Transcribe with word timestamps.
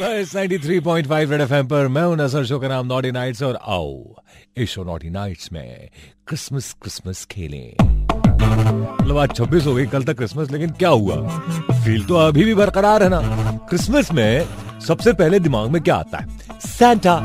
बस 0.00 0.34
93.5 0.36 1.30
red 1.30 1.40
FM 1.40 1.66
पर 1.68 1.88
मैं 1.88 2.02
हूँ 2.02 2.16
नसर 2.16 2.44
शो 2.44 2.58
का 2.58 2.68
नाम 2.68 2.86
नॉटी 2.86 3.10
नाइट्स 3.12 3.42
और 3.42 3.58
आओ 3.62 4.23
इस 4.56 4.74
नॉटी 4.78 5.08
नाइट्स 5.10 5.52
में 5.52 5.88
क्रिसमस 6.28 6.70
क्रिसमस 6.82 7.24
खेलें। 7.24 7.74
मतलब 7.82 9.18
आज 9.18 9.34
छब्बीस 9.36 9.66
हो 9.66 9.74
गई, 9.74 9.86
कल 9.86 10.04
तक 10.04 10.16
क्रिसमस 10.16 10.50
लेकिन 10.50 10.70
क्या 10.70 10.88
हुआ? 10.88 11.16
फील 11.84 12.04
तो 12.04 12.14
अभी 12.16 12.44
भी 12.44 12.54
बरकरार 12.54 13.02
है 13.02 13.08
ना। 13.08 13.20
क्रिसमस 13.68 14.12
में 14.12 14.46
सबसे 14.86 15.12
पहले 15.12 15.40
दिमाग 15.40 15.70
में 15.70 15.82
क्या 15.82 15.96
आता 15.96 16.18
है? 16.18 16.38
सेंटा 16.60 17.22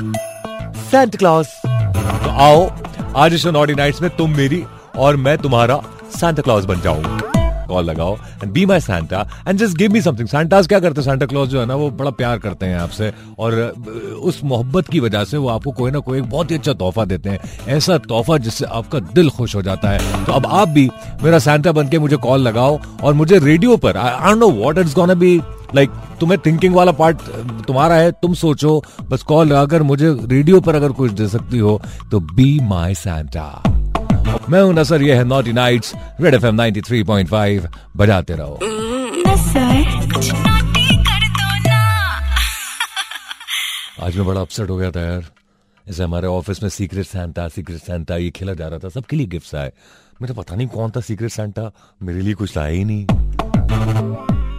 सेंट 0.82 1.16
क्लॉज 1.16 1.48
तो 1.66 2.30
आओ, 2.30 2.70
आज 3.16 3.34
इस 3.34 3.44
शो 3.44 3.52
नॉटी 3.52 3.74
नाइट्स 3.74 4.02
में 4.02 4.10
तुम 4.16 4.36
मेरी 4.38 4.64
और 4.98 5.16
मैं 5.16 5.38
तुम्हारा 5.38 5.82
सेंटा 6.16 6.42
क्लॉज 6.42 6.66
बन 6.66 6.82
जाऊँगा 6.82 7.39
कॉल 7.70 7.86
लगाओ 7.86 8.16
and 8.44 8.52
be 8.54 8.66
my 8.66 8.80
Santa 8.82 9.26
and 9.48 9.60
just 9.60 9.78
give 9.78 9.92
me 9.92 10.02
something 10.02 10.28
Santas 10.28 10.68
क्या 10.68 10.80
करते 10.80 11.02
हैं? 11.02 11.06
सैंटा 11.06 11.26
क्लॉज 11.26 11.50
जो 11.50 11.60
है 11.60 11.66
ना, 11.66 11.76
वो 11.76 11.90
बड़ा 11.92 12.12
प्यार 12.12 12.38
करते 12.40 12.66
हैं 12.66 12.80
आपसे 12.80 13.12
और 13.40 13.54
उस 14.22 14.44
मोहब्बत 14.44 14.88
की 14.88 15.00
वजह 15.00 15.24
से 15.24 15.38
वो 15.38 15.50
आपको 15.50 15.72
कोई 15.72 15.92
ना 15.92 16.00
कोई 16.02 16.22
बहुत 16.24 16.52
ही 16.52 16.56
अच्छा 16.56 16.74
तोहफा 16.74 17.06
देते 17.06 17.30
हैं। 17.30 17.40
ऐसा 17.68 17.98
तोहफा 18.00 18.38
जिससे 18.40 18.66
आपका 18.68 19.00
दिल 19.14 19.30
खुश 19.30 19.56
हो 19.56 19.62
जाता 19.62 19.90
है। 19.90 20.26
तो 20.26 20.32
अब 20.32 20.46
आप 20.48 20.68
भी 20.70 20.90
मेरा 21.24 21.40
सैंटा 21.40 21.72
बन 21.72 21.90
के 21.90 22.00
मुझे 22.00 22.18
कॉल 22.18 22.42
लगाओ 22.42 22.80
और 23.04 23.14
मुझे 23.14 23.40
रेडियो 23.40 23.78
पर 23.78 23.98
I 23.98 24.36
know 24.36 24.50
what 24.52 24.78
it's 24.78 24.96
gonna 24.96 25.14
be 25.16 25.40
like 25.76 25.90
तुम्हें 26.20 26.40
थिंकिंग 26.46 26.76
वाला 26.76 26.92
पार्ट 26.92 27.18
तुम्हारा 27.68 27.96
है, 27.96 28.12
तुम 28.12 28.34
सोचो। 28.34 28.82
बस 29.10 29.24
कॉल 29.24 29.48
लगाकर 29.48 29.84
मुझे 29.84 30.10
रेडियो 30.24 30.60
पर 30.62 30.76
अगर 30.76 30.92
कुछ 30.92 31.12
दे 31.12 31.28
सकती 31.28 31.58
हो 31.58 31.80
तो 32.12 32.20
बी 32.20 32.60
माई 32.64 32.96
सैंटा 32.96 33.52
मैं 34.50 34.62
हूँ 34.62 34.74
नसर 34.74 35.02
ये 35.02 35.16
है 35.16 35.24
naughty 35.24 35.54
nights 35.54 35.94
Red 36.22 36.34
F 36.34 36.46
M 36.46 36.56
ninety 36.56 36.82
three 36.82 37.04
point 37.04 37.30
five 37.30 37.68
बजाते 37.98 38.36
रहो। 38.36 38.60
आज 44.04 44.18
मैं 44.18 44.26
बड़ा 44.26 44.42
अपसेट 44.42 44.70
हो 44.70 44.78
गया 44.78 44.92
था 44.92 45.02
यार। 45.02 45.22
जैसे 45.86 46.04
हमारे 46.04 46.28
ऑफ़िस 46.28 46.62
में 46.64 46.70
सीक्रेट 46.70 47.06
सैंटा 47.06 47.48
सीक्रेट 47.48 47.80
सैंटा 47.80 48.18
ये 48.18 48.30
खेला 48.32 48.54
जा 48.54 48.68
रहा 48.68 48.80
था 48.80 48.90
सबके 48.90 49.16
लिए 49.16 49.28
गिफ्ट्स 49.28 49.56
आए। 49.56 49.72
मुझे 50.22 50.34
पता 50.34 50.56
नहीं 50.56 50.68
कौन 50.68 50.92
था 50.96 51.02
सीक्रेट 51.02 51.32
सैंटा 51.32 51.72
मेरे 52.02 52.22
लिए 52.22 52.34
कुछ 52.34 52.58
लाया 52.58 52.70
ही 52.70 52.84
नहीं। 52.86 53.06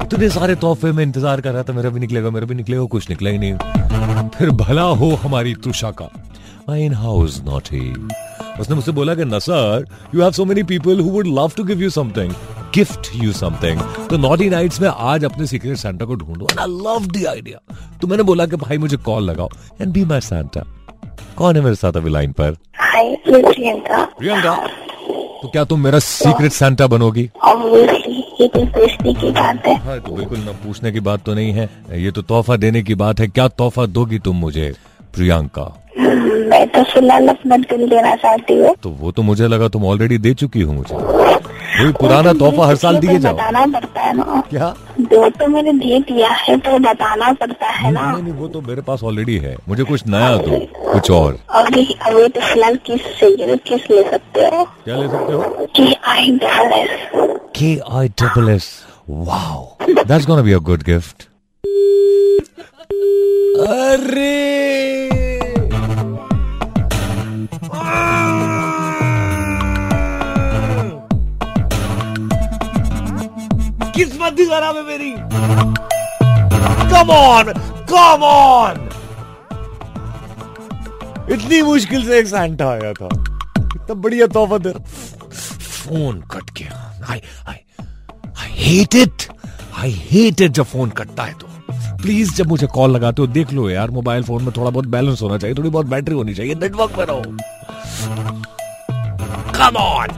इतने 0.03 0.29
सारे 0.31 0.55
तोहफे 0.57 0.93
में 0.93 1.03
इंतज़ार 1.05 1.41
कर 1.41 1.53
रहा 1.53 1.63
था 1.63 1.73
मेरा 1.73 1.91
भी 1.91 2.01
निकलेगा 2.01 2.31
मेरा 2.31 2.47
भी 2.47 2.55
निकलेगा 2.55 2.85
कुछ 2.85 3.09
निकला 3.11 3.31
ही 3.31 3.39
नहीं। 3.39 4.29
फिर 4.39 4.51
भला 4.57 4.83
हो 4.83 5.11
हमारी 5.23 5.55
तुषा 5.65 5.91
का। 6.01 6.11
आई 6.71 6.85
इन 6.85 6.95
हाउस 6.95 7.41
नॉट 7.45 7.69
ही 7.73 7.81
उसने 8.61 8.75
मुझसे 8.75 8.93
बोला 8.93 9.15
कि 9.15 9.25
Nasar 9.25 9.87
you 10.15 10.23
have 10.23 10.33
so 10.33 10.45
many 10.45 10.63
people 10.63 11.01
who 11.01 11.11
would 11.11 11.27
love 11.29 11.53
to 11.57 11.65
give 11.65 11.83
you 11.83 11.91
something 11.91 12.33
gift 12.75 13.11
you 13.17 13.33
something 13.33 13.81
तो 14.11 14.17
नॉटी 14.19 14.49
नाइट्स 14.51 14.81
में 14.81 14.89
आज 14.89 15.25
अपने 15.25 15.47
सीक्रेट 15.47 15.77
सैंटा 15.77 16.05
को 16.07 16.15
ढूंढो. 16.15 16.47
And 16.51 16.61
I 16.61 16.67
love 16.67 17.07
the 17.09 17.27
idea 17.29 17.75
तो 18.03 18.09
मैंने 18.09 18.23
बोला 18.23 18.47
कि 18.47 18.57
भाई 18.57 18.79
मुझे 18.79 18.97
कॉल 18.99 19.25
लगाओ 19.31 19.49
एंड 19.81 19.93
बी 19.93 20.05
माय 20.05 20.21
सैंटा 20.23 20.65
कौन 21.37 21.57
है 21.57 21.63
मेरे 21.63 21.75
साथ 21.77 21.97
अभी 21.97 22.11
लाइन 22.11 22.33
पर? 22.33 22.57
हाय 22.77 23.15
प्रियंका। 23.27 24.05
प्रियंका 24.19 24.57
तो 25.43 25.49
क्या 25.49 25.65
तुम 25.65 25.81
मेरा 25.81 25.99
सीक्रेट 25.99 26.53
सेंटा 26.53 26.87
बनोगी? 26.87 27.27
तो 28.43 28.65
पूछने 28.67 29.13
की 29.15 29.31
बात 29.31 29.67
है। 29.67 29.75
हाँ 29.85 29.99
तो 30.01 30.15
बिल्कुल 30.17 30.39
ना 30.39 30.53
पूछने 30.65 30.93
की 30.93 31.01
बात 31.01 31.25
तो 31.25 31.35
नहीं 31.35 31.53
है। 31.53 31.69
ये 32.03 32.11
तो 32.11 32.23
तोहफा 32.23 32.57
देने 32.57 32.83
की 32.83 32.95
बात 32.95 33.21
है। 33.21 33.27
क्या 33.29 33.47
तोहफा 33.51 33.87
दोगी 33.89 34.19
तुम 34.19 34.37
मुझे 34.37 34.73
प्रियंका? 35.15 35.65
मैं 36.61 36.69
तो 36.69 36.83
फ़िलहाल 36.85 37.29
अपना 37.29 37.57
दिल 37.57 37.89
देना 37.89 38.15
चाहती 38.17 38.55
हूँ। 38.55 38.75
तो 38.83 38.91
वो 39.01 39.11
तो 39.11 39.23
मुझे 39.23 39.47
लगा 39.49 39.69
तुम 39.69 39.85
ऑलरेडी 39.87 40.17
दे 40.19 40.33
चुकी 40.35 40.61
हो 40.61 40.73
मुझे। 40.73 40.95
वही 40.95 41.93
पुराना 42.01 42.33
तोहफा 42.33 42.67
हर 42.67 42.77
साल 42.77 42.99
दिए 43.01 43.19
जाओ। 43.19 43.35
बताना 43.35 43.65
पड़ता 43.67 44.01
है 44.01 44.13
ना। 44.17 44.43
क्या? 44.51 44.69
दो 45.01 45.29
तो 45.29 45.47
मैंने 45.47 45.73
दे 45.73 45.99
दिया 46.01 46.29
है 46.29 46.57
तो 46.59 46.79
बताना 46.79 47.33
पड़ता 47.33 47.67
है 47.67 47.93
ना। 47.93 48.11
नहीं 48.13 48.23
नहीं 48.23 48.33
वो 48.33 48.49
तो 48.49 48.61
मेरे 48.61 48.83
पास 48.83 49.03
ऑलरेडी 49.05 49.37
है। 49.39 49.57
मुझे 49.69 49.85
कुछ 49.85 50.07
नया 50.07 50.37
दो 50.37 50.59
कुछ 50.93 51.11
और। 51.11 51.39
अभी 51.51 51.85
अभी 52.07 52.29
तो 52.29 52.41
फ़िलहाल 52.41 52.77
किस 52.87 53.09
चाहिए 53.21 53.57
किस 53.57 53.91
ले 53.91 54.03
सकते 54.11 54.41
हो? 54.41 54.65
क्या 54.85 54.97
ले 54.97 55.09
सकते 55.09 55.33
हो? 55.33 55.67
कि 55.77 55.95
I 56.09 56.31
double 56.45 56.79
S 56.79 56.91
K 57.55 57.71
I 58.03 58.05
double 58.21 58.49
S. 58.51 58.67
Wow. 59.07 59.77
That's 60.11 60.27
gonna 60.27 60.45
be 60.51 60.53
a 60.53 60.61
good 60.69 60.85
gift. 60.85 61.27
खराब 74.51 74.77
है 74.77 74.83
मेरी। 74.83 75.11
कम 76.93 77.11
ऑन 77.13 77.53
कम 77.91 78.23
ऑन 78.25 78.89
इतनी 81.33 81.61
मुश्किल 81.63 82.07
से 82.07 82.19
एक 82.19 82.27
सैंटा 82.27 82.69
आया 82.69 82.93
था। 82.93 83.07
इतना 83.07 83.95
बढ़िया 83.95 84.27
तोहफा 84.29 84.59
दे। 84.59 84.73
फ़ोन 85.31 86.21
कट 86.31 86.51
गया। 86.59 87.05
I 87.11 87.21
I 87.49 87.57
I 88.39 88.51
hate 88.55 88.95
it 88.95 89.27
I 89.79 89.91
hate 90.11 90.41
it 90.41 90.53
जब 90.53 90.65
फ़ोन 90.65 90.91
कटता 90.91 91.23
है 91.23 91.35
तो। 91.35 91.47
प्लीज़ 92.03 92.35
जब 92.35 92.47
मुझे 92.49 92.67
कॉल 92.67 92.91
लगाते 92.91 93.23
हो, 93.23 93.27
देख 93.29 93.53
लो 93.53 93.69
यार 93.71 93.91
मोबाइल 93.91 94.23
फ़ोन 94.25 94.43
में 94.43 94.53
थोड़ा 94.57 94.71
बहुत 94.71 94.87
बैलेंस 94.87 95.23
होना 95.23 95.39
चाहिए, 95.39 95.57
थोड़ी 95.57 95.71
बहुत 95.71 95.87
बैटरी 95.87 96.15
होनी 96.15 96.35
चाहिए 96.35 96.55
नेटवर्क 96.55 96.91
पे 96.97 97.05
रहो 97.05 97.23
come 99.55 99.77
on 99.77 100.09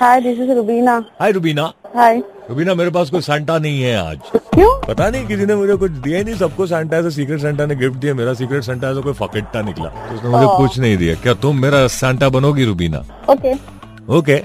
hi 0.00 0.20
this 0.20 0.38
is 0.38 0.50
Rubina 0.50 0.94
hi 1.20 1.30
Rubina 1.32 1.62
hi 1.94 2.16
Rubina 2.48 2.74
मेरे 2.74 2.90
पास 2.90 3.10
कोई 3.10 3.20
सांता 3.20 3.56
नहीं 3.58 3.82
है 3.82 3.94
आज। 3.98 4.18
क्यों? 4.54 4.70
पता 4.82 5.08
नहीं 5.10 5.26
किसी 5.26 5.46
ने 5.46 5.54
मुझे 5.54 5.76
कुछ 5.76 5.90
दिया 5.90 6.18
ही 6.18 6.24
नहीं। 6.24 6.34
सबको 6.34 6.66
सांता 6.66 6.96
ऐसा 6.96 7.08
सीक्रेट 7.10 7.40
सांता 7.40 7.66
ने 7.66 7.76
गिफ्ट 7.76 7.96
दिया। 7.96 8.14
मेरा 8.14 8.34
सीक्रेट 8.34 8.62
सांता 8.62 8.90
ऐसा 8.90 9.00
कोई 9.00 9.12
फकेट्टा 9.12 9.62
निकला। 9.62 9.88
तो 9.88 10.14
उसने 10.14 10.30
मुझे 10.30 10.46
कुछ 10.56 10.78
नहीं 10.78 10.96
दिया। 10.96 11.14
क्या 11.14 11.34
तुम 11.34 11.62
मेरा 11.62 11.86
सांता 11.88 12.28
बनोगी 12.28 12.64
रुबीना 12.64 12.98
ओके 13.30 13.54
ओके 14.18 14.36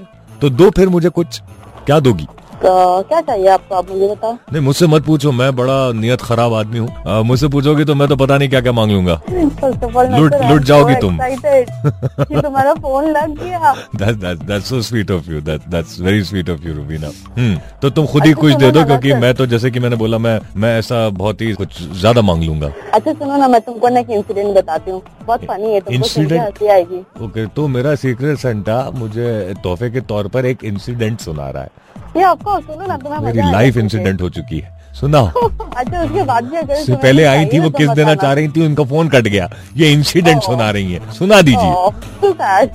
तो 0.41 0.49
दो 0.51 0.69
फिर 0.69 0.89
मुझे 0.89 1.09
कुछ 1.09 1.41
क्या 1.85 1.99
दोगी? 1.99 2.27
तो 2.61 3.01
क्या 3.09 3.19
चाहिए 3.21 3.47
आपको? 3.49 3.75
आप 3.75 3.89
मुझे 3.91 4.07
बताओ। 4.07 4.33
नहीं 4.53 4.61
मुझसे 4.61 4.87
मत 4.87 5.05
पूछो 5.05 5.31
मैं 5.31 5.55
बड़ा 5.55 5.91
नियत 5.99 6.21
खराब 6.21 6.53
आदमी 6.53 6.79
हूँ। 6.79 7.23
मुझसे 7.25 7.47
पूछोगे 7.47 7.85
तो 7.85 7.95
मैं 7.95 8.07
तो 8.07 8.15
पता 8.15 8.37
नहीं 8.37 8.49
क्या 8.49 8.61
क्या 8.61 8.71
मांग 8.71 8.91
लूँगा 8.91 9.15
फ़र्स्ट 9.15 9.83
ऑफ़ 9.83 9.97
ऑल 9.97 10.15
लुट- 10.15 10.43
लुट 10.51 10.63
जाओगी 10.63 10.95
तुम। 10.95 11.17
तुम्हारा 12.41 12.73
फ़ोन 12.73 13.09
लग 13.11 13.35
गया. 13.39 13.73
That, 14.01 14.41
that's 14.51 15.97
very 15.97 16.23
sweet 16.23 16.49
of 16.49 16.63
you, 16.65 16.75
Rubina. 16.77 17.11
हम्म 17.37 17.57
तो 17.81 17.89
तुम 17.89 18.05
खुद 18.05 18.25
ही 18.25 18.31
अच्छा, 18.31 18.41
कुछ 18.41 18.53
दे 18.53 18.71
दो 18.71 18.83
क्योंकि 18.85 19.13
मैं 19.13 19.33
तो 19.33 19.45
जैसे 19.45 19.71
कि 19.71 19.79
मैंने 19.79 19.95
बोला 19.95 20.17
मैं 20.17 20.39
मैं 20.55 20.77
ऐसा 20.79 21.07
बहुत 21.09 21.41
ही 21.41 21.51
कुछ 21.53 21.81
ज़्यादा 21.99 22.21
मांग 22.21 22.43
लूँगा। 22.43 22.71
अच्छा 22.93 23.13
सुनो 23.13 23.37
ना 23.37 23.47
मैं 23.47 23.61
तुमको 23.61 23.89
ना 23.89 23.99
एक 23.99 24.09
इंसिडेंट 24.09 24.55
बताती 24.55 24.91
हूँ। 24.91 25.01
बहुत 25.25 25.45
फनी 25.45 25.73
है? 25.73 25.79
हँसी 25.79 26.67
आएगी। 26.67 27.03
ओके 27.25 27.45
तो 27.47 27.67
मेरा 27.67 27.95
सीक्रेट 27.95 28.37
सेंटा 28.37 28.89
मुझे 28.95 29.53
तोहफे 29.63 29.89
के 29.89 30.01
तौर 30.11 30.27
पर 30.27 30.45
एक 30.45 30.63
इंसिडेंट 30.63 31.19
सुना 31.19 31.49
रहा 31.49 31.63
है। 31.63 31.69
ये 32.17 32.23
आपको 32.23 32.59
सुनो 32.59 32.85
ना 32.87 32.97
तुम्हें 32.97 33.19
मेरी 33.19 33.51
लाइफ 33.51 33.77
इंसिडेंट 33.77 34.21
हो 34.21 34.29
चुकी 34.29 34.59
है। 34.59 34.79
सुनाओ। 34.99 35.27
अच्छा 35.77 36.01
उसके 36.03 36.23
बाद 36.23 36.45
भी 36.45 36.57
अगर 36.57 36.75
से 36.75 36.95
पहले 36.95 37.23
आई 37.25 37.45
थी 37.45 37.59
वो 37.59 37.69
तो 37.69 37.77
किस 37.77 37.89
देना 37.89 38.15
चाह 38.15 38.33
रही 38.33 38.47
थी 38.47 38.65
उनका 38.65 38.83
फ़ोन 38.85 39.09
कट 39.09 39.27
गया। 39.27 39.49
ये 39.77 39.91
इंसिडेंट 39.91 40.41
सुना 40.43 40.69
रही 40.71 40.93
है। 40.93 41.11
सुना 41.13 41.41
दीजिए। 41.41 42.33
sad. 42.33 42.69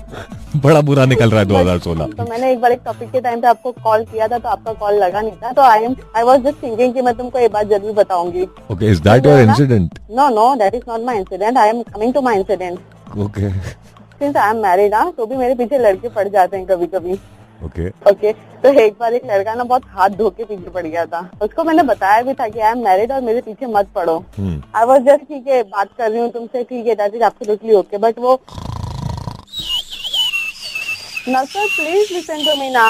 बड़ा 0.65 0.81
बुरा 0.81 1.05
निकल 1.05 1.31
रहा 1.31 1.41
है 1.41 1.47
2016 1.47 2.13
तो 2.17 2.25
मैंने 2.31 2.51
एक 2.53 2.61
बार 2.61 2.73
एक 2.73 2.81
टॉपिक 2.85 3.11
के 3.13 3.21
टाइम 3.21 3.41
पे 3.41 3.49
आपको 3.49 3.73
कॉल 3.85 4.05
किया 4.05 4.29
था 4.29 4.39
तो 4.39 4.49
आपका 4.49 4.73
कॉल 4.73 4.95
लगा 4.99 5.21
नहीं 5.21 5.33
था 5.43 5.53
तो 5.53 5.63
I 5.63 5.85
am 5.85 5.97
I 6.17 6.23
was 6.23 6.41
just 6.45 6.63
thinking 6.63 6.95
कि 6.95 7.03
मैं 7.03 7.15
तुमको 7.17 7.39
ये 7.39 7.49
बात 7.49 7.67
ज़रूर 7.69 7.93
बताऊँगी। 7.95 8.47
Okay 8.73 8.91
is 8.91 9.03
that 9.03 9.27
your 9.27 9.41
incident 9.41 9.99
no? 10.11 10.29
No 10.29 10.55
that 10.57 10.75
is 10.75 10.83
not 10.89 11.05
my 11.07 11.19
incident 11.19 11.59
I 11.59 11.69
am 11.69 11.83
coming 11.95 12.15
to 12.15 12.21
my 12.21 12.39
incident 12.39 13.19
okay 13.19 13.51
since 13.51 14.37
I 14.37 14.51
am 14.51 14.63
married 14.63 14.95
हाँ 14.95 15.11
तो 15.17 15.27
भी 15.27 15.37
मेरे 15.37 15.55
पीछे 15.55 15.79
लड़के 15.79 16.09
पड़ 16.09 16.29
जाते 16.29 16.57
हैं 16.57 16.67
कभी 16.67 16.87
कभी 16.95 17.19
ओके 17.65 17.89
ओके 18.11 18.33
तो 18.63 18.69
एक 18.81 18.95
बार 19.01 19.15
एक 19.15 19.23
लड़का 19.27 19.55
ना 19.55 19.65
बहुत 19.65 19.83
हाथ 19.91 20.11
धो 20.19 20.31
के 20.31 20.45
पीछे 20.45 20.71
पड़ 20.71 20.87
गया 20.87 21.05
था। 21.07 21.21
उसको 21.43 21.65
मैंने 21.65 21.83
बताया 21.83 22.23
भी 22.23 22.35
था 22.35 22.49
कि 22.49 22.61
आई 22.61 22.71
एम 22.71 22.85
मैरिड 22.85 23.13
और 23.13 23.21
मेरे 23.23 23.41
पीछे 23.41 23.67
मत 23.67 23.89
पड़ो। 23.95 24.17
आई 24.77 24.85
वॉज़ 24.87 25.03
जस्ट 25.05 25.25
ठीक 25.29 25.47
है 25.49 25.63
बात 25.65 25.89
कर 25.99 26.11
रही 26.11 26.21
हूँ 26.21 26.31
तुमसे 26.33 26.63
ठीक 26.65 26.87
है 26.87 26.95
that 26.95 27.15
is 27.15 27.23
absolutely 27.23 27.75
okay 27.75 27.99
but 27.99 28.19
वो 28.19 28.35
Nasar 31.29 31.67
please 31.77 32.13
listen 32.15 32.45
to 32.45 32.61
me 32.61 32.71
ना। 32.71 32.87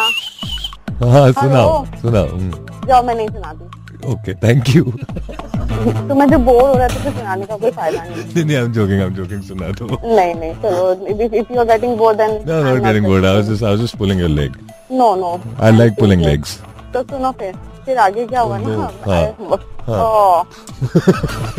हाँ 1.02 1.30
सुनाओ 1.32 1.82
हेलो। 1.82 2.00
सुनाओ 2.00 2.26
हम्म। 2.26 2.86
जाओ 2.88 3.02
मैं 3.02 3.14
नहीं 3.14 3.28
सुनाती। 3.28 4.12
ओके 4.12 4.34
थैंक 4.42 4.68
यू 4.76 4.84
तो 6.08 6.14
मैं 6.14 6.26
जो 6.28 6.38
बोर 6.46 6.62
हो 6.62 6.74
रहा 6.74 6.88
था 6.88 7.04
तो 7.04 7.10
सुनाने 7.18 7.46
का 7.46 7.56
कोई 7.56 7.70
फ़ायदा 7.70 8.02
नहीं। 8.04 8.24
नहीं 8.24 8.44
नहीं 8.44 8.56
I 8.56 8.62
am 8.62 8.72
joking 8.72 9.00
I 9.00 9.06
am 9.06 9.14
joking 9.14 9.42
सुना 9.42 9.68
दो 9.80 9.86
नहीं 10.04 10.34
नहीं 10.34 10.52
चलो 10.62 10.92
if 11.40 11.52
you 11.52 11.58
are 11.60 11.66
getting 11.66 11.96
bored 11.98 12.18
then 12.18 12.38
No, 12.48 12.62
not 12.64 12.82
getting 12.86 13.04
bored. 13.10 13.24
I 13.24 13.36
was 13.36 13.48
just, 13.48 13.62
I 13.62 13.70
was 13.74 13.80
just 13.84 13.98
pulling 14.02 14.18
your 14.24 14.32
leg. 14.38 14.56
No 14.92 15.14
no 15.22 15.30
I 15.60 15.70
like 15.78 15.96
pulling 16.02 16.26
legs. 16.28 16.58
तो 16.94 17.02
सुनो 17.02 17.30
फिर। 17.38 17.54
फिर 17.86 17.98
आगे 17.98 18.26
क्या 18.26 18.40
हुआ 18.40 18.58
ना? 18.58 18.90
हाँ, 19.06 19.24
हाँ। 19.88 20.44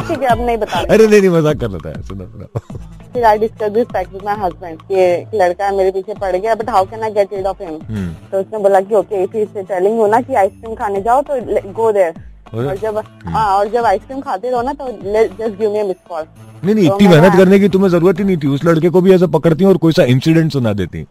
ठीक 0.07 0.21
है 0.21 0.27
अब 0.27 0.39
नहीं 0.45 0.57
बता 0.57 0.79
अरे 0.79 1.07
नहीं 1.07 1.19
नहीं 1.19 1.29
मज़ाक 1.31 1.57
कर 1.59 1.69
रहा 1.69 1.91
था 1.91 2.01
सुनो 2.07 2.25
सुनो। 2.25 2.47
फिर 3.13 3.23
I 3.25 3.37
discuss 3.39 3.69
this 3.71 3.85
fact 3.93 4.13
with 4.13 4.23
my 4.25 4.35
husband 4.39 4.81
कि 4.87 4.95
एक 5.01 5.35
लड़का 5.41 5.71
मेरे 5.77 5.91
पीछे 5.91 6.13
पड़ 6.13 6.35
गया 6.35 6.55
but 6.55 6.69
how 6.69 6.85
can 6.85 7.03
I 7.03 7.11
get 7.13 7.33
rid 7.33 7.45
of 7.47 7.63
him 7.63 7.77
तो 8.31 8.39
उसने 8.39 8.59
बोला 8.63 8.81
कि 8.81 8.95
okay 8.95 9.23
if 9.23 9.37
is 9.37 9.65
telling 9.67 9.99
you 9.99 10.07
ना 10.07 10.21
कि 10.21 10.33
आइसक्रीम 10.43 10.75
खाने 10.75 11.01
जाओ 11.01 11.21
तो 11.29 11.39
गो 11.79 11.91
देयर 11.91 12.13
और- 12.53 12.77
जब 12.81 13.01
हाँ 13.27 13.47
और 13.57 13.67
जब 13.69 13.85
आइसक्रीम 13.85 14.21
खाते 14.21 14.49
रहो 14.49 14.61
ना 14.61 14.73
तो 14.73 14.91
just 15.03 15.57
give 15.59 15.71
me 15.73 15.83
miss 15.83 15.97
call 16.09 16.23
नहीं 16.65 16.75
नहीं 16.75 16.87
तो 16.89 16.95
इतनी 16.95 17.07
मेहनत 17.07 17.37
करने 17.37 17.59
की 17.59 17.69
तुम्हें 17.69 17.89
ज़रूरत 17.89 18.19
ही 18.19 18.23
नहीं 18.23 18.37
थी। 18.37 18.47
उस 18.47 18.63
लड़के 18.65 18.89
को 18.89 19.01
भी 19.01 19.13
ऐसा 19.13 19.27
पकड़ती 19.37 19.63
हूँ 19.63 19.71
और 19.71 19.77
कोई 19.77 19.91
सा 19.93 20.03
इंसिडेंट 20.13 20.51
सुना 20.51 20.73
देती 20.73 21.05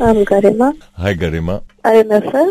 गरिमा 0.00 0.72
हाय 0.98 1.14
गरिमा 1.14 1.52
अरे 1.84 2.02
न 2.12 2.18
सर 2.20 2.50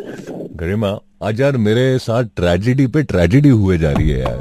गरिमा 0.56 0.90
आज 1.26 1.40
यार 1.42 1.56
मेरे 1.58 1.98
साथ 2.00 2.24
ट्रेजिडी 2.36 2.86
पे 2.88 3.02
ट्रेजिडी 3.04 3.50
हुए 3.50 3.78
जा 3.78 3.92
रही 3.92 4.10
है 4.10 4.20
यार। 4.20 4.38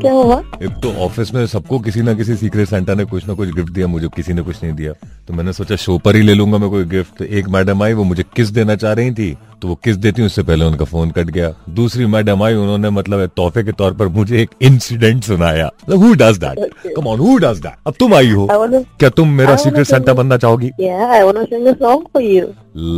क्या 0.00 0.12
हुआ? 0.12 0.36
एक 0.62 0.78
तो 0.82 0.92
ऑफ़िस 1.04 1.32
में 1.34 1.46
सबको 1.46 1.78
किसी 1.78 2.02
ना 2.02 2.14
किसी 2.14 2.36
सीक्रेट 2.36 2.68
सेंटर 2.68 2.96
ने 2.96 3.04
कुछ 3.04 3.26
ना 3.28 3.34
कुछ 3.34 3.48
गिफ्ट 3.48 3.72
दिया 3.72 3.86
मुझे 3.86 4.08
किसी 4.08 4.32
ने 4.32 4.42
कुछ 4.42 4.62
नहीं 4.64 4.72
दिया। 4.72 4.92
तो 5.28 5.34
मैंने 5.34 5.52
सोचा 5.52 5.76
शो 5.76 5.98
पर 5.98 6.16
ही 6.16 6.22
ले 6.22 6.34
लूँगा 6.34 6.58
मैं 6.58 6.70
कोई 6.70 6.84
गिफ्ट 6.84 7.22
एक 7.22 7.48
मैडम 7.48 7.82
आई 7.82 7.92
वो 7.92 8.04
मुझे 8.04 8.24
किस 8.36 8.50
देना 8.50 8.76
चाह 8.76 8.92
रही 8.92 9.10
थी। 9.10 9.36
तो 9.62 9.68
वो 9.68 9.74
किस 9.84 9.96
देती 9.96 10.22
हूँ? 10.22 10.26
उससे 10.26 10.42
पहले 10.42 10.64
उनका 10.64 10.84
फ़ोन 10.84 11.10
कट 11.10 11.30
गया। 11.30 11.52
दूसरी 11.70 12.06
मैडम 12.06 12.42
आई 12.42 12.54
उन्होंने 12.54 12.90
मतलब 12.90 13.26
तोहफे 13.36 13.62
के 13.64 13.72
तौर 13.72 13.92
पर 13.94 14.08
मुझे 14.16 14.40
एक 14.42 14.50
इंसिडेंट 14.62 15.22
सुनाया। 15.24 15.70
Who 15.92 16.12
does 16.14 16.38
that 16.38 16.94
come 16.96 17.06
on 17.08 17.18
who 17.18 17.36
does 17.38 17.60
that 17.60 17.76
अब 17.86 17.94
तुम 18.00 18.14
आई 18.14 18.30
हो। 18.30 18.46
क्या 18.48 19.08
तुम 19.10 19.28
मेरा 19.32 19.56
सीक्रेट 19.56 19.86
tell 19.86 19.94
सेंटा 19.94 20.12
बनना 20.14 20.36
चाहोगी. 20.36 20.70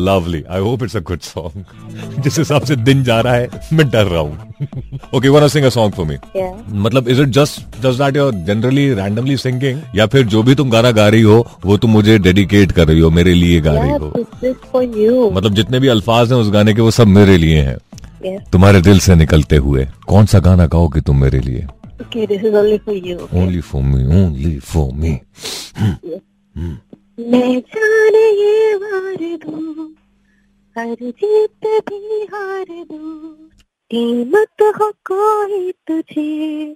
Lovely 0.07 0.43
I 0.51 0.61
hope 0.61 0.83
it's 0.83 0.97
a 0.97 1.01
good 1.01 1.21
song 1.21 2.23
जिस 2.25 2.39
हिसाब 2.39 2.65
से 2.65 2.77
दिन 2.79 3.03
जा 3.05 3.21
रहा 3.21 3.35
है 3.35 3.61
मैं 3.73 3.89
डर 3.91 4.07
रहा 4.07 4.21
हूँ। 4.21 4.53
Okay 5.15 5.29
one 5.29 5.47
sing 5.49 5.65
a 5.65 5.69
song 5.69 5.95
for 5.95 6.07
me 6.07 6.17
मतलब 6.81 7.09
is 7.09 7.21
it 7.23 7.29
just 7.29 7.61
just 7.83 7.99
that 8.03 8.17
you're 8.17 8.35
generally 8.47 8.93
randomly 8.95 9.37
singing 9.37 9.81
या 9.97 10.07
फिर 10.07 10.27
जो 10.27 10.43
भी 10.43 10.55
तुम 10.55 10.71
गाना 10.71 10.91
गा 10.91 11.09
रही 11.09 11.23
हो 11.23 11.47
वो 11.65 11.77
तुम 11.77 11.91
मुझे 11.91 12.19
डेडिकेट 12.19 12.73
कर 12.73 12.87
रही 12.89 13.01
हो 13.01 13.11
मेरे 13.11 13.35
लिए 13.35 13.61
गा 13.61 13.73
रही 13.75 13.91
हो. 13.91 15.31
मतलब 15.31 15.55
जितने 15.55 15.81
भी 15.81 15.89
अल्फाज 15.89 16.33
हैं 16.33 16.39
उस 16.39 16.51
गाने 16.55 16.75
के 16.75 16.81
वो 16.81 16.91
सब 16.91 17.07
मेरे 17.09 17.37
लिए 17.37 17.61
हैं। 17.61 17.77
Yes. 18.25 18.51
तुम्हारे 18.53 18.81
दिल 18.83 18.99
से 18.99 19.15
निकलते 19.15 19.57
हुए 19.57 19.87
कौन 20.09 20.27
सा 20.27 20.39
गाना 20.41 20.67
गाओगे 20.67 21.01
तुम 21.01 21.21
मेरे 21.21 21.41
लिए? 21.41 21.67
Only 23.35 23.61
for 23.61 23.83
me 23.83 24.05
only 24.17 24.59
for 24.61 24.93
me 24.93 25.13
मैं 27.21 27.59
जाने 27.75 28.25
ये 28.41 28.75
वार 28.75 29.23
दूँ 29.45 29.89
हर 30.77 30.95
जीत 31.01 31.67
भी 31.89 32.23
हार 32.33 32.65
दूँ। 32.91 33.35
कीमत 33.91 34.63
हो 34.79 34.91
कोई 35.11 35.71
तुझे 35.89 36.75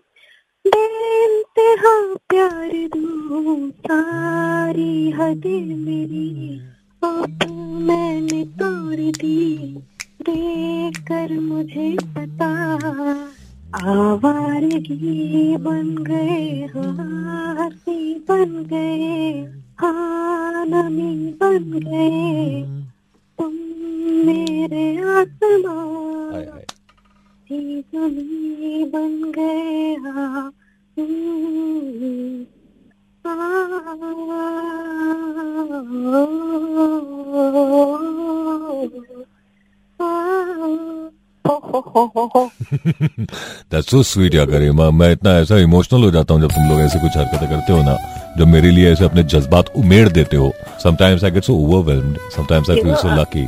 प्यार 2.31 2.71
दूँ। 2.95 3.71
सारी 3.87 5.11
हदें 5.11 5.77
मेरी 5.77 6.29
मैंने 7.03 8.45
तोड़ 8.45 8.97
दी। 8.97 9.75
देकर 10.23 11.33
मुझे 11.41 11.97
पता 12.17 12.49
आवारगी 13.91 15.57
बन 15.57 15.97
गए 16.05 16.67
हाथी 16.75 18.15
बन 18.29 18.65
गए 18.73 19.41
हाँ 19.81 20.65
नमी 20.67 21.33
बन 21.43 21.71
गए। 21.87 22.63
तुम 23.39 23.53
मेरे 24.27 24.87
आसमां 24.97 26.41
की 27.51 27.81
जमी 27.95 28.85
बन 28.85 29.33
गए 29.39 29.97
दैट्स 43.71 43.91
सो 43.91 44.03
स्वीट 44.03 44.35
या 44.35 44.45
गरिमा 44.45 44.91
मैं। 44.91 45.11
इतना 45.13 45.31
ऐसा 45.39 45.59
इमोशनल 45.59 46.05
हो 46.05 46.11
जाता 46.11 46.35
हूँ 46.35 46.43
जब 46.43 46.49
तुम 46.49 46.69
लोग 46.69 46.81
ऐसे 46.81 46.99
कुछ 46.99 47.17
हरकतें 47.17 47.49
करते 47.49 47.73
हो 47.73 47.83
ना 47.83 47.97
जब 48.39 48.47
मेरे 48.47 48.71
लिए 48.71 48.93
ऐसे 48.93 49.05
अपने 49.05 49.23
जज्बात 49.25 49.73
उमेड़ 49.77 50.09
देते 50.09 50.37
हो। 50.37 50.53
Sometimes 50.85 51.25
I 51.25 51.31
get 51.31 51.45
so 51.45 51.55
overwhelmed 51.55 52.19
sometimes 52.37 52.71
I 52.71 52.83
feel 52.83 52.95
so 52.95 53.09
lucky 53.21 53.47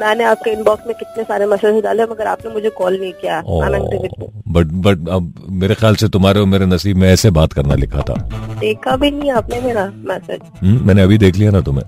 मैंने 0.00 0.24
आपके 0.24 0.50
इनबॉक्स 0.50 0.86
में 0.86 0.94
कितने 0.98 1.24
सारे 1.24 1.46
मैसेज 1.46 1.82
डाले 1.82 2.04
मगर 2.04 2.26
आपने 2.26 2.52
मुझे 2.52 2.70
कॉल 2.70 2.98
नहीं 3.00 3.12
किया 3.12 3.42
with 3.42 4.18
you. 4.20 4.28
बट 4.48 4.66
बट 4.86 5.08
अब 5.08 5.32
मेरे 5.50 5.74
ख्याल 5.74 5.94
से 5.94 6.08
तुम्हारे 6.08 6.40
और 6.40 6.46
मेरे 6.46 6.66
नसीब 6.66 6.96
में 6.96 7.08
ऐसे 7.08 7.30
बात 7.30 7.52
करना 7.52 7.74
लिखा 7.74 8.00
था। 8.00 8.14
देखा 8.60 8.96
भी 8.96 9.10
नहीं 9.10 9.30
आपने 9.30 9.60
मेरा 9.60 9.86
मैसेज 9.94 10.40
हम्म, 10.62 10.86
मैंने 10.86 11.02
अभी 11.02 11.18
देख 11.18 11.36
लिया 11.36 11.50
ना 11.50 11.60
तुम्हें। 11.60 11.84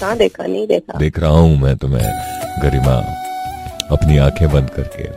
कहाँ 0.00 0.16
देखा? 0.16 0.46
नहीं 0.46 0.66
देखा। 0.66 0.98
देख 0.98 1.18
रहा 1.18 1.30
हूँ 1.30 1.56
मैं 1.60 1.76
तुम्हें 1.76 2.08
गरिमा 2.62 2.96
अपनी 3.90 4.18
आँखें 4.18 4.48
बंद 4.52 4.70
करके 4.70 5.08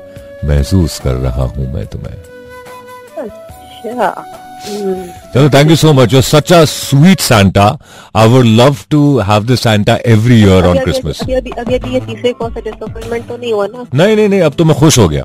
महसूस 0.47 0.99
कर 0.99 1.13
रहा 1.13 1.43
हूँ 1.43 1.73
मैं 1.73 1.85
तुम्हें। 1.85 2.13
अच्छा। 2.13 3.60
चलो 3.85 5.49
thank 5.49 5.69
you 5.69 5.75
so 5.75 5.93
much 5.93 6.13
you 6.13 6.21
such 6.21 6.53
a 6.53 6.65
sweet 6.65 7.19
Santa 7.19 7.77
I 8.15 8.27
would 8.27 8.45
love 8.45 8.75
to 8.91 9.19
have 9.19 9.43
this 9.43 9.59
Santa 9.59 9.97
every 10.05 10.39
year 10.41 10.65
on 10.65 10.79
Christmas 10.79 11.21
अभी 11.21 11.51
अभी 11.51 11.73
ये 11.73 11.99
तीसरे 11.99 12.33
कौन 12.33 12.51
सा 12.51 12.59
डिसअपॉइंटमेंट 12.59 13.27
तो 13.27 13.37
नहीं 13.37 13.53
हुआ 13.53 13.67
ना 13.67 13.85
नहीं 13.93 14.15
नहीं 14.15 14.29
नहीं 14.29 14.41
अब 14.41 14.53
तो 14.53 14.65
मैं 14.65 14.77
खुश 14.77 14.97
हो 14.99 15.09
गया। 15.09 15.23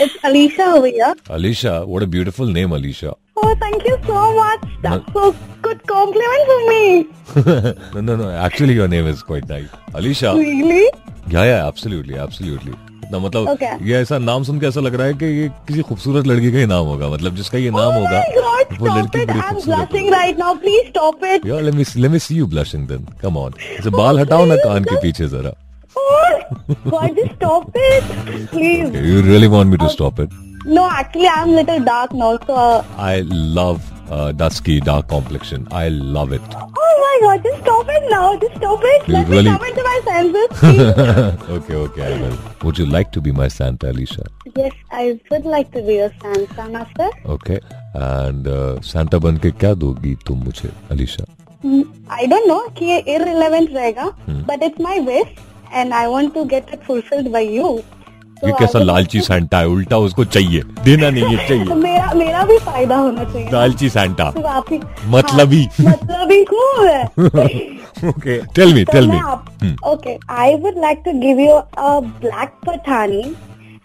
it's 0.00 0.16
Alisha 0.24 1.14
Alisha 1.30 1.78
what 1.78 2.02
a 2.02 2.06
beautiful 2.06 2.52
name 2.52 2.74
Alisha 2.74 3.14
Oh, 3.44 3.54
thank 3.60 3.82
you 3.86 3.96
so 4.06 4.20
much. 4.34 4.62
That's 4.82 5.12
so 5.12 5.34
good 5.62 5.80
compliment 5.86 6.44
for 6.50 6.58
me. 6.68 7.06
no 7.94 8.02
no 8.02 8.16
no 8.16 8.28
actually 8.44 8.76
your 8.76 8.86
name 8.88 9.08
is 9.12 9.22
quite 9.30 9.48
nice. 9.48 9.72
Alisha 9.94 10.32
Really? 10.32 11.03
Yeah 11.32 11.44
yeah 11.44 11.66
absolutely 11.66 12.14
absolutely 12.24 12.72
इतना 13.04 13.18
मतलब 13.18 13.48
Okay. 13.52 13.72
ये 13.86 13.96
ऐसा 14.00 14.18
नाम 14.18 14.42
सुन 14.44 14.58
के 14.60 14.66
ऐसा 14.66 14.80
लग 14.80 14.94
रहा 14.94 15.06
है 15.06 15.14
कि 15.22 15.26
ये 15.40 15.48
किसी 15.68 15.82
खूबसूरत 15.88 16.26
लड़की 16.26 16.52
का 16.52 16.58
ही 16.58 16.66
नाम 16.66 16.86
होगा 16.86 17.08
मतलब 17.14 17.34
जिसका 17.36 17.58
ये 17.58 17.70
नाम 17.70 17.92
oh 17.92 17.98
होगा 17.98 18.22
God! 18.36 18.80
वो 18.80 18.86
लड़की 18.98 19.24
बड़ी 19.26 19.40
खूबसूरत 19.40 19.88
blushing 19.88 20.04
होगी 20.04 20.10
right 20.14 20.38
now. 20.44 20.52
Please 20.64 20.88
stop 20.92 21.26
it. 21.32 21.46
यार 21.46 21.62
let 21.68 21.76
me 21.80 21.86
let 22.04 22.14
me 22.16 22.20
see 22.26 22.38
you 22.40 22.46
blushing 22.54 22.86
then 22.92 23.04
come 23.24 23.38
on 23.44 23.58
इसे 23.78 23.90
बाल 23.98 24.20
हटाओ 24.20 24.44
ना 24.52 24.56
कान 24.64 24.84
के 24.92 25.00
पीछे 25.02 25.28
जरा 25.36 25.52
Oh, 25.96 26.54
God, 26.92 27.12
just 27.16 27.34
stop 27.36 27.76
it, 27.80 28.08
please. 28.52 28.86
Okay, 28.88 29.02
you 29.10 29.20
really 29.26 29.48
want 29.52 29.70
me 29.74 29.78
to 29.82 29.88
stop 29.92 30.18
it 30.24 30.32
No, 30.78 30.86
actually, 30.96 31.28
I'm 31.34 31.52
little 31.58 31.80
dark 31.88 32.12
now, 32.22 32.30
so. 32.48 32.54
Uh, 32.62 32.82
I 33.06 33.20
love 33.58 33.90
uh, 34.09 34.31
dusky 34.31 34.79
dark 34.79 35.07
complexion 35.07 35.67
I 35.71 35.87
love 35.89 36.31
it 36.33 36.41
oh 36.55 36.93
my 37.03 37.15
God! 37.21 37.43
Just 37.43 37.61
stop 37.63 37.87
it 37.89 38.03
now. 38.09 38.37
Just 38.41 38.55
stop 38.57 38.79
it. 38.91 39.07
You 39.07 39.13
Let 39.15 39.27
really- 39.27 39.51
me 39.51 39.57
come 39.57 39.65
into 39.69 39.83
my 39.87 39.99
senses. 40.05 40.47
please. 40.59 41.49
okay 41.57 41.75
okay 41.75 42.03
I 42.13 42.21
will 42.21 42.37
would 42.63 42.77
you 42.77 42.85
like 42.85 43.11
to 43.17 43.21
be 43.27 43.31
my 43.41 43.47
Santa 43.57 43.89
Alicia 43.91 44.23
yes, 44.55 44.71
I 44.91 45.19
would 45.31 45.45
like 45.45 45.71
to 45.73 45.81
be 45.89 45.97
a 46.05 46.09
Santa 46.21 46.69
master. 46.77 47.09
okay 47.37 47.59
and 47.93 48.47
uh, 48.47 48.79
Santa 48.93 49.19
बन 49.27 49.37
के 49.45 49.51
क्या 49.63 49.73
दोगी 49.83 50.15
तुम 50.27 50.43
मुझे 50.45 50.71
Alisha 50.91 51.25
I 52.21 52.25
don't 52.33 52.47
know 52.49 52.61
कि 52.79 52.85
ये 52.85 53.03
irrelevant 53.17 53.73
रहेगा, 53.77 54.03
Hmm. 54.27 54.41
but 54.49 54.61
it's 54.67 54.79
my 54.89 54.97
wish 55.11 55.31
and 55.73 55.93
I 55.93 56.07
want 56.07 56.33
to 56.35 56.45
get 56.53 56.69
it 56.77 56.83
fulfilled 56.89 57.31
by 57.33 57.41
you. 57.55 57.71
ये 58.44 58.52
कैसा 58.58 58.78
लालची 58.78 59.20
सेंटा 59.20 59.34
सैंटा 59.34 59.58
है? 59.58 59.66
उल्टा 59.66 59.98
उसको 59.98 60.24
चाहिए। 60.24 60.62
देना 60.84 61.10
नहीं 61.10 61.36
है 61.36 61.48
चाहिए। 61.48 61.64
मेरा 61.74 62.12
मेरा 62.14 62.44
भी 62.44 62.58
फ़ायदा 62.58 62.96
होना 62.96 63.24
चाहिए। 63.24 63.48
लालची 63.52 63.88
सेंटा 63.88 64.28
मतलब 64.28 64.72
ही 64.72 64.80
मतलब। 65.06 65.52
ही 65.52 65.68
मतलबी 65.80 66.44
खूब 66.44 66.84
है। 66.86 67.02
Okay 68.08 68.38
tell 68.54 68.74
me 68.74 68.84
tell 68.84 69.08
me. 69.08 69.22
Okay 69.92 70.18
I 70.30 70.54
would 70.54 70.74
like 70.78 71.02
to 71.04 71.12
give 71.20 71.40
you 71.40 71.52
a 71.52 72.00
black 72.00 72.52
Pathani 72.66 73.34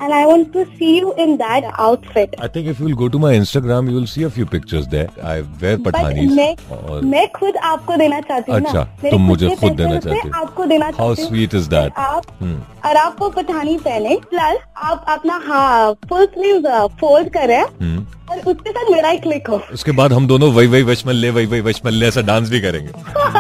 and 0.02 0.14
I 0.14 0.20
want 0.28 0.52
to 0.56 0.62
see 0.80 0.90
you 0.98 1.14
in 1.24 1.32
that 1.40 1.66
outfit. 1.86 2.36
I 2.46 2.48
think 2.56 2.68
if 2.74 2.80
you 2.80 2.86
will 2.90 2.98
go 3.02 3.08
to 3.16 3.20
my 3.24 3.32
Instagram, 3.40 3.90
you 3.92 3.96
will 4.00 4.08
see 4.12 4.24
a 4.28 4.30
few 4.38 4.46
pictures 4.54 4.88
there. 4.94 5.08
I 5.32 5.36
wear 5.64 5.78
pathanis. 5.88 6.32
मैं 6.36 6.78
और 6.78 7.02
मैं 7.14 7.28
खुद 7.40 7.58
आपको 7.72 7.98
देना 8.04 8.20
चाहती 8.30 8.52
हूँ 8.52 8.60
अच्छा, 8.60 8.84
तुम 9.10 9.22
मुझे 9.32 9.50
खुद 9.62 9.76
देना 9.82 10.00
चाहती 10.00 10.28
हो। 10.28 10.42
आपको 10.42 10.66
देना 10.74 10.90
How 10.92 10.96
चाहती 10.98 11.22
हूँ 11.22 11.30
sweet 11.32 11.58
is 11.62 11.70
that? 11.76 11.98
आप 12.08 12.32
Hmm. 12.44 12.58
और 12.86 12.98
आप 12.98 13.16
वो 13.22 13.30
पठानी 13.30 13.78
पहने 13.86 14.16
प्लस 14.30 14.58
आप 14.90 15.06
अपना 15.10 15.42
हाँ 15.48 15.94
फुल 16.10 16.26
स्लीव 16.36 16.68
फोल्ड 17.00 17.30
करें 17.34 17.62
हम्म, 17.62 18.06
और 18.32 18.40
उसके 18.52 18.72
साथ 18.72 18.92
मेरा 18.92 19.10
ही 19.10 19.18
क्लिक 19.20 19.48
हो। 19.50 19.62
उसके 19.74 19.92
बाद 20.00 20.14
हम 20.14 20.28
दोनों 20.28 20.52
वही 20.54 20.68
वही 20.68 20.84
वशमल्ले 20.84 21.30
वही 21.38 21.46
वही 21.46 21.62
वशमल्ले 21.62 22.08
ऐसा 22.08 22.22
डांस 22.30 22.50
भी 22.50 22.60
करेंगे। 22.62 22.92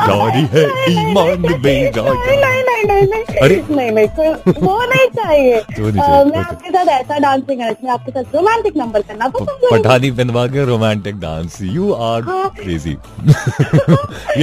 जारी 0.08 0.46
है 0.54 0.64
ईमान 0.92 1.40
में 1.42 1.50
नहीं 1.50 1.92
जारी 1.92 2.36
नहीं 2.36 2.64
नहीं 2.64 2.84
नहीं 2.86 3.08
नहीं 3.10 3.40
अरे? 3.42 3.56
नहीं 3.70 3.92
नहीं 3.92 4.08
वो 4.62 4.78
नहीं 4.86 5.08
चाहिए। 5.16 5.58
वो 5.80 5.90
नहीं 5.90 6.02
चाहिए, 6.02 6.24
मैं 6.32 6.40
आपके 6.40 6.70
साथ 6.70 6.88
ऐसा 7.00 7.18
डांस 7.20 7.42
नहीं 7.50 7.58
करना 7.58 7.76
मैं 7.84 7.92
आपके 7.94 8.12
साथ 8.12 8.36
रोमांटिक 8.36 8.78
नंबर 8.78 9.02
करना 9.02 9.28
पठानी 9.72 10.12
बनवा 10.20 10.46
के 10.48 10.66
romantic 10.66 11.20
dance 11.20 11.58
you 11.62 11.92
are. 12.10 12.22
Crazy 12.62 12.96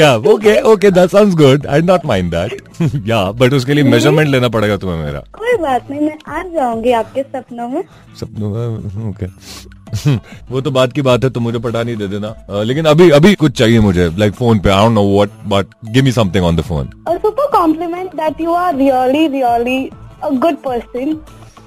yeah 0.00 0.14
okay 0.32 0.60
okay 0.72 0.90
that 0.90 1.10
sounds 1.10 1.34
good 1.36 1.66
I 1.66 1.82
not 1.82 2.06
mind 2.06 2.30
that 2.34 2.62
yeah 3.08 3.22
but 3.40 3.52
उसके 3.54 3.74
लिए 3.74 3.84
मेज़रमेंट 3.84 4.28
लेना 4.28 4.48
पड़ेगा 4.56 4.76
तुम्हें 4.76 4.98
मेरा। 5.04 5.20
कोई 5.38 5.56
बात 5.62 5.90
नहीं 5.90 6.00
मैं 6.00 6.18
आ 6.28 6.42
जाऊँगी 6.54 6.92
आपके 6.92 7.22
सपनों 7.22 7.68
में। 7.68 7.82
सपनों 8.20 8.50
में 8.50 9.08
ओके 9.10 9.26
वो 10.50 10.60
तो 10.60 10.70
बात 10.70 10.92
की 10.92 11.02
बात 11.02 11.24
है 11.24 11.30
तो 11.30 11.40
मुझे 11.40 11.58
पटा 11.58 11.82
नहीं 11.82 11.96
दे 11.96 12.06
देना। 12.08 12.28
अ, 12.28 12.62
लेकिन 12.62 12.84
अभी 12.86 13.10
अभी 13.10 13.34
कुछ 13.34 13.52
चाहिए 13.58 13.80
मुझे 13.80 14.08
लाइक 14.18 14.34
फ़ोन 14.34 14.58
पे 14.58 14.70
I 14.70 14.82
don't 14.84 14.94
know 14.94 15.04
what 15.12 15.30
but 15.48 15.74
give 15.92 16.04
me 16.04 16.12
something 16.12 16.44
on 16.44 16.56
the 16.56 16.60
phone 16.62 16.90
super 17.26 17.46
compliment 17.52 18.16
that 18.22 18.40
you 18.46 18.56
are 18.62 18.72
really, 18.80 19.28
really 19.36 19.78
a 20.22 20.32
good 20.44 20.58
person, 20.64 21.14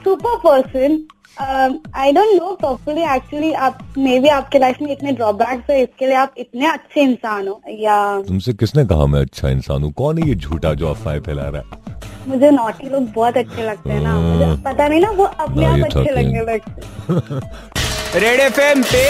super 0.03 0.35
person. 0.43 0.99
Um, 1.37 1.75
I 1.99 2.11
don't 2.15 2.33
know 2.37 2.49
properly 2.61 3.03
actually 3.11 3.53
आप 3.67 3.77
may 3.97 4.19
be 4.19 4.27
आपके 4.37 4.59
life 4.59 4.81
में 4.81 4.91
इतने 4.91 5.11
drawbacks 5.11 5.69
है 5.69 5.81
इसके 5.83 6.05
लिए 6.05 6.15
आप 6.15 6.33
इतने 6.37 6.65
अच्छे 6.67 7.01
इंसान 7.01 7.47
हो 7.47 7.61
या 7.79 7.95
तुमसे 8.27 8.53
किसने 8.53 8.85
कहा 8.85 9.05
मैं 9.05 9.21
अच्छा 9.21 9.49
इंसान 9.49 9.83
हूँ? 9.83 9.91
कौन 9.91 10.17
है 10.17 10.27
ये 10.29 10.35
झूठा 10.35 10.73
जो 10.73 10.89
अफवाहें 10.89 11.19
फैला 11.21 11.47
रहा 11.49 11.61
है? 11.61 11.97
मुझे 12.27 12.49
नॉटी 12.51 12.89
लोग 12.89 13.11
बहुत 13.13 13.37
अच्छे 13.37 13.63
लगते 13.63 13.89
हैं 13.89 14.01
ना। 14.01 14.15
मुझे 14.19 14.61
पता 14.63 14.87
नहीं 14.87 15.01
ना 15.01 15.09
वो 15.11 15.23
अपने 15.23 15.65
आप 15.65 15.79
अच्छे 15.85 16.11
लगने 16.11 16.41
लगते 16.53 17.13
हैं। 17.13 17.41
रेड 18.15 18.39
एफ़ 18.39 18.59
एम 18.59 18.81
पे 18.83 19.01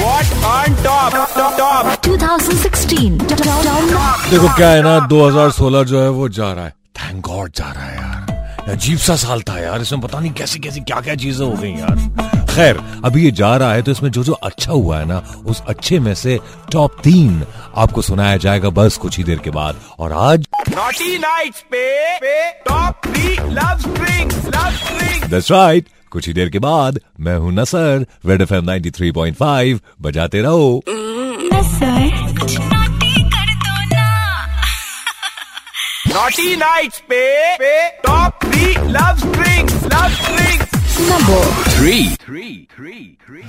what 0.00 0.44
on 0.46 0.74
top 0.84 1.14
top. 1.36 1.54
Top 1.58 1.86
2016 2.04 3.16
Down 3.40 4.30
देखो 4.30 4.54
क्या 4.56 4.68
है 4.70 4.82
ना 4.82 4.98
2016 5.08 5.82
जो 5.84 6.02
है 6.02 6.08
वो 6.08 6.28
जा 6.28 6.52
रहा 6.52 6.64
है। 6.64 6.70
थैंक 6.98 7.20
गॉड 7.26 7.50
जा 7.56 7.72
रहा 7.72 7.84
है 7.84 7.96
यार। 7.96 8.70
अजीब 8.72 8.98
सा 8.98 9.16
साल 9.16 9.42
था 9.48 9.58
यार 9.60 9.80
इसमें 9.80 10.00
पता 10.00 10.20
नहीं 10.20 10.32
कैसी 10.32 10.58
कैसी 10.58 10.80
क्या 10.80 11.00
क्या 11.00 11.14
चीज़ें 11.14 11.44
हो 11.46 11.52
गई 11.52 11.70
यार। 11.70 12.46
खैर 12.54 12.80
अभी 13.04 13.24
ये 13.24 13.30
जा 13.32 13.56
रहा 13.56 13.72
है 13.72 13.82
तो 13.82 13.90
इसमें 13.90 14.10
जो 14.10 14.24
जो 14.24 14.32
अच्छा 14.32 14.72
हुआ 14.72 14.98
है 14.98 15.04
ना 15.08 15.22
उस 15.46 15.62
अच्छे 15.68 15.98
में 15.98 16.14
से 16.14 16.38
टॉप 16.72 17.00
तीन 17.04 17.44
आपको 17.76 18.02
सुनाया 18.02 18.36
जाएगा 18.46 18.70
बस 18.80 18.96
कुछ 18.96 19.18
ही 19.18 19.24
देर 19.24 19.38
के 19.38 19.50
बाद। 19.50 19.82
और 19.98 20.12
आज 20.12 20.46
नॉटी 20.70 21.18
नाइट्स 21.18 21.60
पे 21.70 21.86
पे 22.18 22.50
top 22.68 23.06
three 23.06 23.36
love 23.50 23.78
strings 23.80 24.46
love 24.46 24.70
strings 24.76 25.30
that's 25.30 25.52
right 25.52 25.88
कुछ 26.10 26.26
ही 26.26 26.32
देर 26.32 26.48
के 26.48 26.58
बाद 26.58 27.00
मैं 27.20 27.36
हूँ 27.36 27.52
नसर 27.52 28.06
वेड 28.24 28.42
एफ़ 28.42 28.54
एम 28.54 29.32
फाइव 29.32 29.80
बजाते 30.00 30.42
रहो। 30.42 30.82
नॉटी 36.14 36.56
नाइट्स 36.56 36.98
पे 36.98 37.56
पे 37.56 37.88
top 38.06 38.38
three 38.42 38.66
love 38.74 39.16
strings 39.18 39.74
love 39.84 40.08
strings 40.08 41.00
number 41.00 41.44
three 41.70 41.98
three 42.14 42.68
three 42.76 43.18
three 43.26 43.42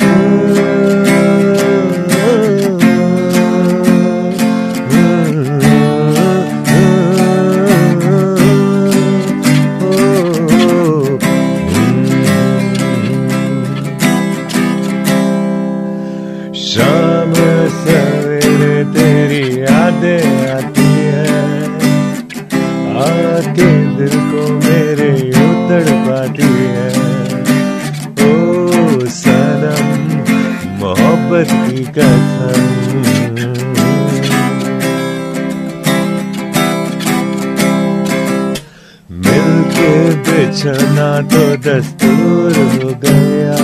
बिछना 40.40 41.22
तो 41.22 41.42
दस्तूर 41.58 42.54
हो 42.58 42.90
गया। 43.04 43.56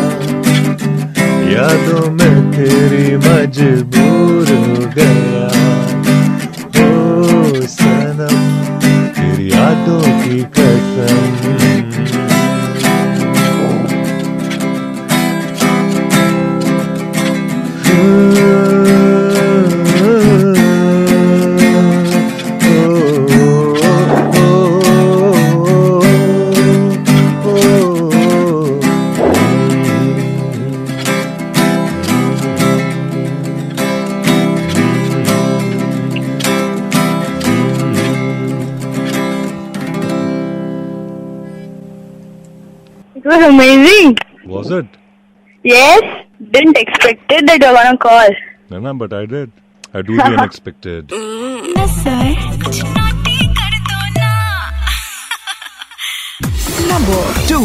यादों 1.52 2.12
में 2.12 2.52
तेरी 2.52 3.18
मजबूर 3.18 4.50
हो 4.54 4.92
गया। 4.98 5.46
Yes, 45.66 46.02
didn't 46.52 46.78
expect 46.78 47.32
it 47.32 47.46
that 47.48 47.60
you're 47.60 47.74
gonna 47.74 47.98
call. 47.98 48.30
No, 48.70 48.80
no, 48.80 48.94
but 48.94 49.12
I 49.14 49.26
did. 49.26 49.52
I 49.96 50.04
do 50.04 50.16
the 50.16 50.24
unexpected. 50.38 51.10
Number 56.92 57.22
two 57.50 57.60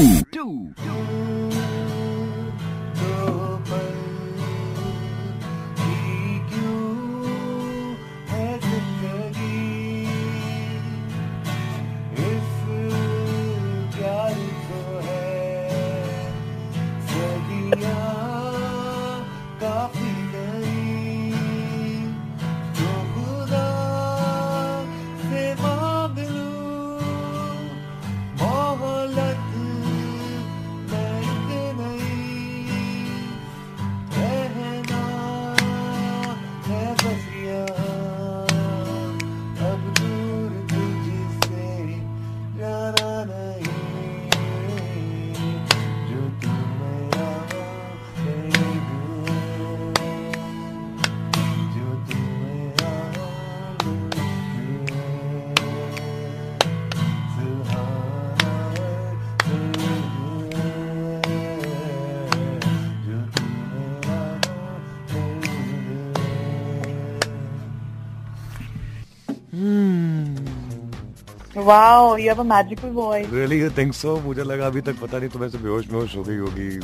Wow, 71.56 72.14
you 72.14 72.28
have 72.28 72.38
a 72.38 72.44
magical 72.44 72.92
voice. 72.92 73.26
Really, 73.26 73.58
you 73.58 73.70
think 73.70 73.92
so? 73.92 74.20
मुझे 74.22 74.42
लगा 74.44 74.66
अभी 74.66 74.80
तक 74.88 75.00
पता 75.00 75.18
नहीं 75.18 75.28
तुम 75.30 75.44
ऐसे 75.44 75.58
बेहोश 75.58 75.86
बेहोश 75.86 76.16
हो 76.16 76.22
गई 76.28 76.36
होगी. 76.36 76.78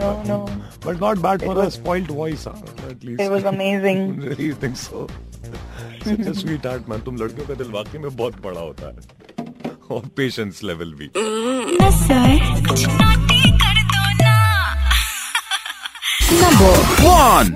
No, 0.00 0.10
no. 0.28 0.36
But 0.84 1.00
not 1.00 1.20
bad 1.24 1.42
for 1.42 1.54
was, 1.54 1.66
a 1.66 1.70
spoiled 1.70 2.12
voice, 2.18 2.44
huh? 2.44 2.54
at 2.90 3.02
least. 3.02 3.20
It 3.20 3.32
was 3.32 3.48
amazing. 3.52 4.04
Really, 4.20 4.46
you 4.50 4.54
think 4.54 4.76
so? 4.76 5.08
Such 6.04 6.30
a 6.32 6.34
sweetheart, 6.42 6.86
man. 6.88 7.02
तुम 7.08 7.16
लड़कियों 7.16 7.46
का 7.48 7.54
दिल 7.54 7.70
वाकई 7.72 7.98
में 7.98 8.16
बहुत 8.16 8.40
बड़ा 8.46 8.60
होता 8.60 8.86
है. 8.86 8.96
और 9.90 10.08
पेशेंस 10.16 10.62
लेवल 10.64 10.94
भी. 10.94 11.10
one. 17.04 17.52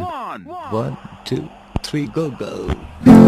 One, 0.72 0.96
two, 1.24 1.42
three, 1.84 2.06
go, 2.08 2.30
go. 2.44 3.19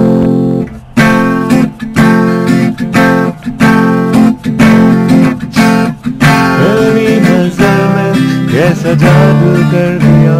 कैसा 8.72 8.92
जादू 9.00 9.48
कर 9.70 9.88
दिया। 10.02 10.36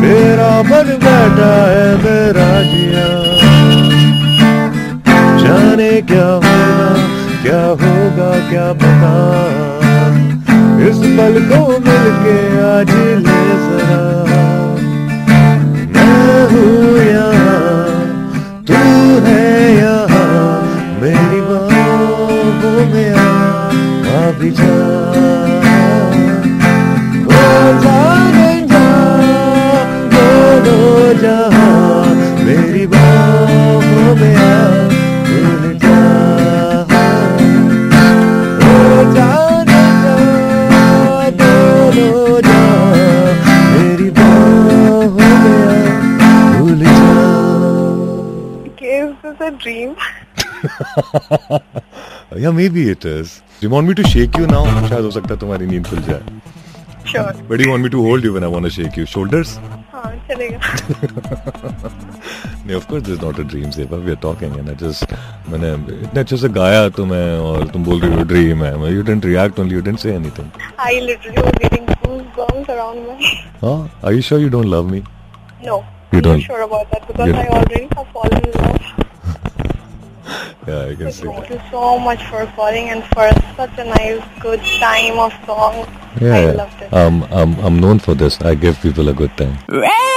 तेरा 0.00 0.48
मन 0.62 0.88
बैठा 1.04 1.50
है, 1.64 1.84
मेरा 2.04 2.46
जिया। 2.62 3.04
जाने 5.42 5.90
क्या 6.08 6.24
होगा 6.24 6.88
क्या 7.44 7.62
होगा, 7.82 8.30
क्या 8.50 8.66
पता। 8.82 9.12
इस 10.88 10.98
पल 11.18 11.38
को 11.52 11.60
मिलके 11.86 12.36
आज 12.64 12.90
ले 13.22 13.38
जरा 13.62 14.02
मैं 15.94 16.42
हूँ 16.50 16.98
यहाँ, 17.06 17.62
तू 18.66 18.82
है 19.28 19.46
यहाँ। 19.76 20.26
मेरी 21.00 21.40
बाहों 21.46 22.84
में 22.92 23.10
आ 23.14 24.30
भी 24.40 24.50
जा। 24.60 25.35
Yeah, 52.35 52.51
maybe 52.51 52.89
it 52.89 53.03
is. 53.05 53.41
Do 53.59 53.67
you 53.67 53.69
want 53.69 53.87
me 53.87 53.93
to 53.95 54.03
shake 54.11 54.37
you 54.37 54.47
now? 54.47 54.63
शायद 54.89 55.03
हो 55.05 55.11
सकता 55.11 55.33
है 55.33 55.39
तुम्हारी 55.39 55.65
नींद 55.67 55.87
खुल 55.87 55.99
जाए. 56.09 56.21
Sure. 57.11 57.33
But 57.49 57.57
do 57.59 57.65
you 57.65 57.71
want 57.71 57.83
me 57.83 57.89
to 57.93 58.01
hold 58.07 58.23
you 58.27 58.31
when 58.33 58.43
I 58.47 58.49
want 58.55 58.65
to 58.67 58.71
shake 58.75 58.97
you? 58.99 59.05
Shoulders? 59.13 59.51
हाँ 59.93 60.11
चलेगा. 60.29 60.59
No, 62.69 62.77
of 62.77 62.87
course 62.89 63.03
this 63.07 63.15
is 63.17 63.21
not 63.21 63.39
a 63.43 63.45
dream, 63.53 63.71
Zeba. 63.77 63.99
We 64.07 64.11
are 64.15 64.19
talking 64.25 64.53
and 64.59 64.69
I 64.73 64.75
just 64.81 65.13
मैंने 65.53 65.71
इतने 66.07 66.19
अच्छे 66.21 66.37
से 66.43 66.49
गाया 66.57 66.87
तुम्हें 66.97 67.37
और 67.49 67.67
तुम 67.73 67.83
बोल 67.85 68.01
रही 68.01 68.13
हो 68.19 68.25
dream 68.33 68.63
है. 68.63 68.73
You 68.97 69.03
didn't 69.09 69.25
react 69.31 69.59
only. 69.63 69.77
You 69.79 69.81
didn't 69.87 70.03
say 70.05 70.13
anything. 70.19 70.51
I 70.89 70.93
literally 71.07 71.41
was 71.47 71.57
getting 71.65 71.85
goosebumps 72.03 72.69
around 72.77 73.07
my. 73.07 73.31
Huh? 73.65 73.79
Are 74.03 74.13
you 74.19 74.21
sure 74.29 74.39
you 74.45 74.51
don't 74.57 74.71
love 74.75 74.91
me? 74.95 75.03
No. 75.71 75.83
You 76.13 76.19
I'm 76.19 76.21
don't- 76.29 76.37
not 76.39 76.51
sure 76.51 76.61
about 76.69 76.91
that 76.95 77.07
because 77.07 77.27
You- 77.33 77.41
I 77.43 77.47
already 77.59 77.87
have 77.97 78.07
fallen 78.19 78.45
in 78.51 78.59
love. 78.61 79.04
Yeah, 80.66 80.86
I 80.90 80.94
can 80.96 81.12
see. 81.12 81.26
Thank 81.28 81.50
you 81.50 81.60
so 81.70 81.98
much 81.98 82.22
for 82.26 82.44
calling 82.56 82.90
and 82.90 83.04
for 83.14 83.30
such 83.56 83.78
a 83.78 83.84
nice, 83.84 84.22
good 84.40 84.60
time 84.80 85.18
of 85.18 85.32
song. 85.46 85.86
Yeah, 86.20 86.34
I 86.34 86.40
Yeah, 86.46 86.52
loved 86.52 86.82
it. 86.82 86.92
um, 86.92 87.22
um, 87.30 87.56
I'm 87.60 87.78
known 87.78 87.98
for 87.98 88.14
this. 88.14 88.40
I 88.40 88.54
give 88.54 88.80
people 88.80 89.08
a 89.08 89.12
good 89.14 89.36
time. 89.36 89.56
Red 89.68 90.15